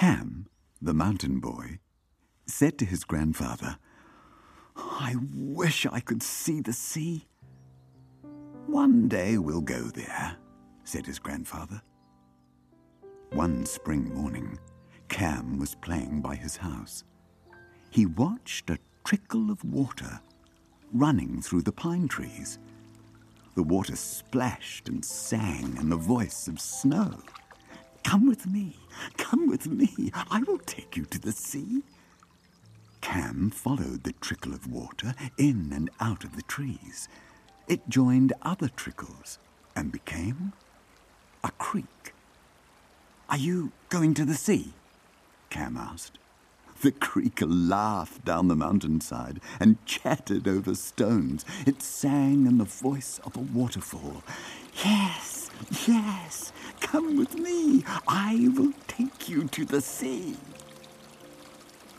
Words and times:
Cam, 0.00 0.46
the 0.80 0.94
mountain 0.94 1.40
boy, 1.40 1.78
said 2.46 2.78
to 2.78 2.86
his 2.86 3.04
grandfather, 3.04 3.76
I 4.74 5.14
wish 5.34 5.84
I 5.84 6.00
could 6.00 6.22
see 6.22 6.62
the 6.62 6.72
sea. 6.72 7.26
One 8.66 9.08
day 9.08 9.36
we'll 9.36 9.60
go 9.60 9.82
there, 9.82 10.38
said 10.84 11.04
his 11.04 11.18
grandfather. 11.18 11.82
One 13.32 13.66
spring 13.66 14.14
morning, 14.14 14.58
Cam 15.10 15.58
was 15.58 15.74
playing 15.74 16.22
by 16.22 16.34
his 16.34 16.56
house. 16.56 17.04
He 17.90 18.06
watched 18.06 18.70
a 18.70 18.78
trickle 19.04 19.50
of 19.50 19.62
water 19.62 20.18
running 20.94 21.42
through 21.42 21.60
the 21.60 21.72
pine 21.72 22.08
trees. 22.08 22.58
The 23.54 23.64
water 23.64 23.96
splashed 23.96 24.88
and 24.88 25.04
sang 25.04 25.76
in 25.76 25.90
the 25.90 25.96
voice 25.96 26.48
of 26.48 26.58
snow. 26.58 27.20
Come 28.02 28.26
with 28.26 28.46
me, 28.46 28.76
come 29.30 29.48
with 29.48 29.68
me, 29.68 30.10
I 30.28 30.42
will 30.42 30.58
take 30.58 30.96
you 30.96 31.04
to 31.04 31.18
the 31.20 31.30
sea. 31.30 31.82
Cam 33.00 33.50
followed 33.50 34.02
the 34.02 34.14
trickle 34.20 34.52
of 34.52 34.66
water 34.66 35.14
in 35.38 35.70
and 35.72 35.88
out 36.00 36.24
of 36.24 36.34
the 36.34 36.42
trees. 36.42 37.08
It 37.68 37.88
joined 37.88 38.32
other 38.42 38.68
trickles 38.68 39.38
and 39.76 39.92
became 39.92 40.52
a 41.44 41.52
creek. 41.52 42.12
Are 43.28 43.36
you 43.36 43.70
going 43.88 44.14
to 44.14 44.24
the 44.24 44.34
sea? 44.34 44.72
Cam 45.48 45.76
asked. 45.76 46.18
The 46.82 46.90
creek 46.90 47.38
laughed 47.40 48.24
down 48.24 48.48
the 48.48 48.56
mountainside 48.56 49.40
and 49.60 49.84
chattered 49.86 50.48
over 50.48 50.74
stones. 50.74 51.44
It 51.66 51.82
sang 51.82 52.46
in 52.46 52.58
the 52.58 52.64
voice 52.64 53.20
of 53.22 53.36
a 53.36 53.40
waterfall. 53.40 54.24
Yes, 54.84 55.50
yes, 55.86 56.52
come 56.80 57.16
with 57.16 57.36
me. 57.36 57.84
I 58.08 58.48
will 58.56 58.72
take 59.20 59.28
you 59.28 59.44
to 59.48 59.64
the 59.64 59.80
sea. 59.80 60.36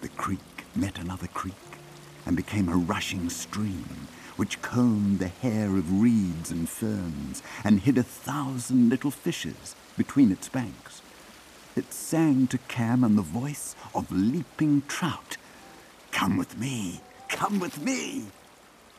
The 0.01 0.09
creek 0.09 0.39
met 0.75 0.97
another 0.99 1.27
creek 1.27 1.53
and 2.25 2.35
became 2.35 2.69
a 2.69 2.75
rushing 2.75 3.29
stream 3.29 4.07
which 4.37 4.61
combed 4.61 5.19
the 5.19 5.27
hair 5.27 5.67
of 5.67 6.01
reeds 6.01 6.51
and 6.51 6.67
ferns 6.67 7.43
and 7.63 7.81
hid 7.81 7.97
a 7.97 8.03
thousand 8.03 8.89
little 8.89 9.11
fishes 9.11 9.75
between 9.97 10.31
its 10.31 10.49
banks. 10.49 11.01
It 11.75 11.93
sang 11.93 12.47
to 12.47 12.57
Cam 12.57 13.03
in 13.03 13.15
the 13.15 13.21
voice 13.21 13.75
of 13.93 14.11
leaping 14.11 14.83
trout. 14.87 15.37
Come 16.11 16.37
with 16.37 16.57
me, 16.57 17.01
come 17.29 17.59
with 17.59 17.81
me. 17.81 18.25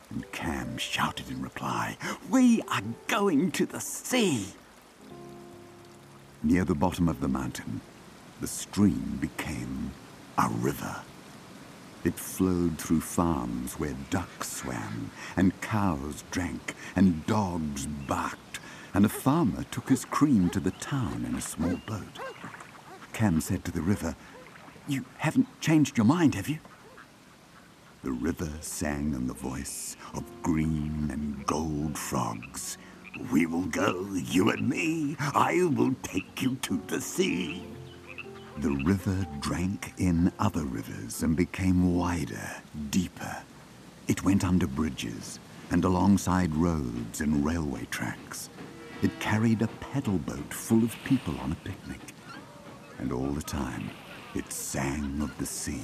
And 0.09 0.31
Cam 0.31 0.77
shouted 0.77 1.29
in 1.29 1.41
reply, 1.41 1.97
We 2.29 2.61
are 2.69 2.83
going 3.07 3.51
to 3.51 3.65
the 3.65 3.81
sea. 3.81 4.45
Near 6.41 6.63
the 6.63 6.75
bottom 6.75 7.07
of 7.09 7.19
the 7.19 7.27
mountain, 7.27 7.81
the 8.41 8.47
stream 8.47 9.17
became 9.19 9.91
a 10.37 10.49
river. 10.49 11.01
It 12.03 12.19
flowed 12.19 12.77
through 12.79 13.01
farms 13.01 13.79
where 13.79 13.95
ducks 14.09 14.51
swam, 14.51 15.11
and 15.37 15.59
cows 15.61 16.23
drank, 16.31 16.75
and 16.95 17.25
dogs 17.25 17.85
barked, 17.85 18.59
and 18.93 19.05
a 19.05 19.09
farmer 19.09 19.63
took 19.71 19.89
his 19.89 20.03
cream 20.03 20.49
to 20.49 20.59
the 20.59 20.71
town 20.71 21.25
in 21.27 21.35
a 21.35 21.41
small 21.41 21.77
boat. 21.87 22.19
Cam 23.13 23.39
said 23.39 23.63
to 23.65 23.71
the 23.71 23.81
river, 23.81 24.15
You 24.87 25.05
haven't 25.17 25.47
changed 25.61 25.97
your 25.97 26.05
mind, 26.05 26.35
have 26.35 26.49
you? 26.49 26.59
The 28.03 28.11
river 28.11 28.49
sang 28.59 29.13
in 29.13 29.27
the 29.27 29.33
voice 29.33 29.95
of 30.13 30.23
green 30.41 31.09
and 31.09 31.45
gold 31.45 31.97
frogs. 31.97 32.77
We 33.31 33.45
will 33.45 33.67
go, 33.67 34.07
you 34.13 34.49
and 34.49 34.67
me. 34.67 35.15
I 35.19 35.69
will 35.73 35.95
take 36.03 36.41
you 36.41 36.55
to 36.63 36.81
the 36.87 36.99
sea. 36.99 37.63
The 38.57 38.71
river 38.71 39.25
drank 39.39 39.93
in 39.97 40.31
other 40.37 40.63
rivers 40.63 41.23
and 41.23 41.35
became 41.35 41.95
wider, 41.95 42.61
deeper. 42.91 43.37
It 44.07 44.23
went 44.23 44.43
under 44.43 44.67
bridges 44.67 45.39
and 45.71 45.83
alongside 45.83 46.55
roads 46.55 47.19
and 47.19 47.43
railway 47.43 47.85
tracks. 47.89 48.49
It 49.01 49.19
carried 49.19 49.63
a 49.63 49.67
pedal 49.67 50.19
boat 50.19 50.53
full 50.53 50.83
of 50.83 50.95
people 51.03 51.37
on 51.39 51.51
a 51.51 51.67
picnic. 51.67 51.99
And 52.99 53.11
all 53.11 53.31
the 53.31 53.41
time, 53.41 53.89
it 54.35 54.53
sang 54.53 55.19
of 55.21 55.35
the 55.39 55.45
sea 55.47 55.83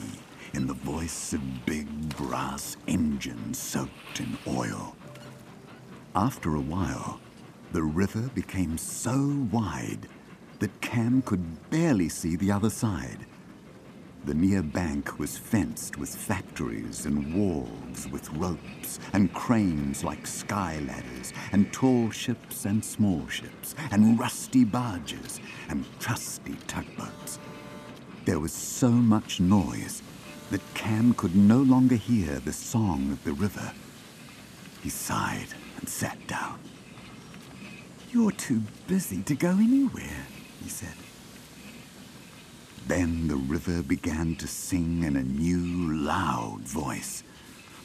in 0.54 0.68
the 0.68 0.74
voice 0.74 1.34
of 1.34 1.66
big 1.66 1.88
brass 2.18 2.78
engines 2.88 3.58
soaked 3.58 4.20
in 4.20 4.38
oil. 4.48 4.96
After 6.16 6.56
a 6.56 6.62
while, 6.62 7.20
the 7.72 7.84
river 7.84 8.30
became 8.36 8.78
so 8.78 9.48
wide 9.52 10.08
that 10.60 10.82
Cam 10.82 11.22
could 11.22 11.70
barely 11.70 12.10
see 12.10 12.36
the 12.36 12.52
other 12.52 12.70
side. 12.70 13.26
The 14.26 14.34
near 14.34 14.62
bank 14.62 15.18
was 15.18 15.38
fenced 15.38 15.98
with 15.98 16.14
factories 16.14 17.06
and 17.06 17.34
wharves 17.34 18.08
with 18.12 18.30
ropes 18.34 19.00
and 19.14 19.34
cranes 19.34 20.04
like 20.04 20.28
sky 20.28 20.80
ladders, 20.86 21.34
and 21.54 21.72
tall 21.72 22.10
ships 22.12 22.66
and 22.66 22.84
small 22.84 23.26
ships, 23.28 23.76
and 23.92 24.20
rusty 24.20 24.66
barges 24.66 25.40
and 25.70 25.86
trusty 26.00 26.56
tugboats. 26.68 27.40
There 28.26 28.40
was 28.40 28.52
so 28.52 28.90
much 28.90 29.40
noise 29.40 30.04
that 30.52 30.62
Cam 30.74 31.14
could 31.14 31.36
no 31.36 31.60
longer 31.60 31.96
hear 31.96 32.40
the 32.40 32.54
song 32.54 33.12
of 33.12 33.24
the 33.24 33.34
river. 33.34 33.72
He 34.84 34.90
sighed 34.90 35.48
and 35.80 35.88
sat 35.88 36.28
down. 36.28 36.60
You're 38.12 38.32
too 38.32 38.64
busy 38.88 39.22
to 39.24 39.36
go 39.36 39.52
anywhere, 39.52 40.26
he 40.64 40.70
said. 40.70 40.96
Then 42.88 43.28
the 43.28 43.36
river 43.36 43.84
began 43.84 44.36
to 44.38 44.48
sing 44.48 45.04
in 45.04 45.16
a 45.16 45.24
new, 45.24 45.94
loud 45.94 46.62
voice. 46.62 47.24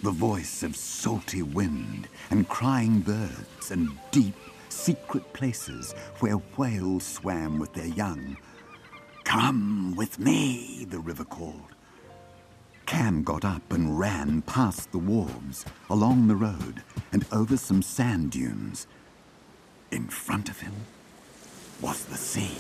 The 0.03 0.11
voice 0.11 0.63
of 0.63 0.77
salty 0.77 1.43
wind 1.43 2.09
and 2.31 2.49
crying 2.49 3.01
birds 3.01 3.71
and 3.71 3.91
deep, 4.11 4.35
secret 4.69 5.33
places 5.33 5.93
where 6.21 6.37
whales 6.57 7.05
swam 7.05 7.59
with 7.59 7.75
their 7.75 7.87
young. 7.87 8.37
Come 9.25 9.95
with 9.97 10.19
me, 10.19 10.87
the 10.89 11.01
river 11.01 11.25
called. 11.25 11.75
Cam 12.87 13.25
got 13.25 13.45
up 13.45 13.73
and 13.73 13.99
ran 13.99 14.43
past 14.43 14.93
the 14.93 14.99
wharves, 14.99 15.65
along 15.89 16.29
the 16.29 16.37
road, 16.37 16.83
and 17.13 17.25
over 17.33 17.57
some 17.57 17.83
sand 17.83 18.31
dunes. 18.31 18.87
In 19.91 20.09
front 20.09 20.49
of 20.49 20.61
him 20.61 20.75
was 21.81 22.05
the 22.05 22.17
sea. 22.17 22.57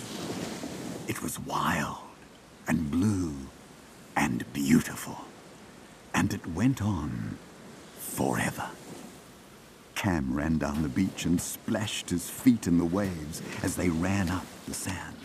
It 1.08 1.22
was 1.22 1.38
wild 1.38 1.98
and 2.66 2.90
blue 2.90 3.34
and 4.16 4.44
beautiful, 4.52 5.24
and 6.14 6.32
it 6.32 6.46
went 6.46 6.80
on 6.82 7.38
forever. 7.98 8.70
Cam 9.94 10.34
ran 10.34 10.58
down 10.58 10.82
the 10.82 10.88
beach 10.88 11.24
and 11.24 11.40
splashed 11.40 12.10
his 12.10 12.28
feet 12.28 12.66
in 12.66 12.78
the 12.78 12.84
waves 12.84 13.42
as 13.62 13.76
they 13.76 13.88
ran 13.88 14.28
up 14.28 14.46
the 14.66 14.74
sand. 14.74 15.16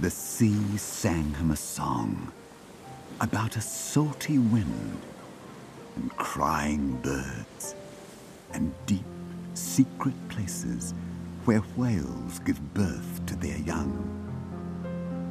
The 0.00 0.10
sea 0.10 0.76
sang 0.76 1.34
him 1.34 1.50
a 1.50 1.56
song 1.56 2.32
about 3.20 3.56
a 3.56 3.60
salty 3.60 4.38
wind 4.38 5.00
and 5.96 6.10
crying 6.16 6.96
birds 7.02 7.74
and 8.52 8.72
deep 8.86 9.04
secret 9.54 10.14
places 10.28 10.94
where 11.44 11.60
whales 11.76 12.38
give 12.40 12.74
birth 12.74 13.20
to 13.26 13.34
their 13.36 13.58
young, 13.58 13.92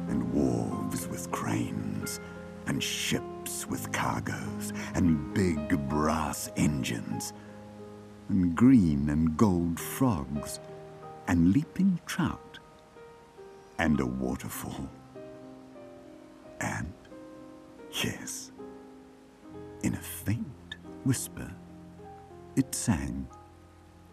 and 0.08 0.32
wharves 0.32 1.08
with 1.08 1.30
cranes, 1.30 2.20
and 2.66 2.82
ships 2.82 3.66
with 3.66 3.90
cargoes, 3.92 4.72
and 4.94 5.32
big 5.34 5.88
brass 5.88 6.50
engines, 6.56 7.32
and 8.28 8.54
green 8.54 9.08
and 9.08 9.36
gold 9.36 9.80
frogs, 9.80 10.60
and 11.28 11.52
leaping 11.52 11.98
trout, 12.04 12.58
and 13.78 13.98
a 14.00 14.06
waterfall. 14.06 14.88
And, 16.60 16.92
yes, 18.04 18.52
in 19.82 19.94
a 19.94 20.00
faint 20.00 20.76
whisper, 21.04 21.50
it 22.54 22.74
sang 22.74 23.26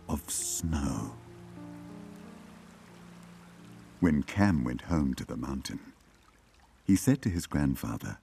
of 0.07 0.27
snow. 0.29 1.13
When 4.00 4.24
Cam 4.24 4.63
went 4.63 4.84
home 4.84 5.13
to 5.16 5.25
the 5.25 5.36
mountain, 5.36 5.80
he 6.86 6.96
said 6.96 7.22
to 7.24 7.30
his 7.30 7.48
grandfather, 7.48 8.19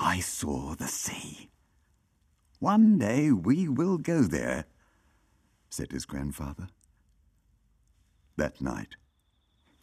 I 0.00 0.20
saw 0.20 0.74
the 0.74 0.86
sea. 0.86 1.50
One 2.60 2.98
day 2.98 3.32
we 3.32 3.68
will 3.68 3.98
go 3.98 4.22
there, 4.22 4.66
said 5.70 5.90
his 5.90 6.06
grandfather. 6.06 6.68
That 8.36 8.60
night, 8.60 8.94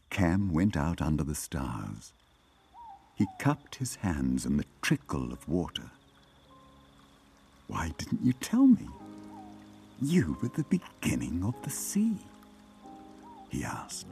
Cam 0.09 0.53
went 0.53 0.77
out 0.77 1.01
under 1.01 1.23
the 1.25 1.35
stars. 1.35 2.13
He 3.15 3.27
cupped 3.39 3.75
his 3.75 3.95
hands 3.95 4.45
in 4.45 4.55
the 4.55 4.65
trickle 4.81 5.33
of 5.33 5.49
water. 5.49 5.91
Why 7.67 7.91
didn't 7.97 8.23
you 8.23 8.31
tell 8.33 8.67
me? 8.67 8.87
You 10.01 10.37
were 10.41 10.49
the 10.49 10.63
beginning 10.63 11.43
of 11.43 11.55
the 11.63 11.69
sea, 11.69 12.17
he 13.49 13.63
asked. 13.63 14.07